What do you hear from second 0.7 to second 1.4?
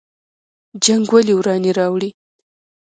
جنګ ولې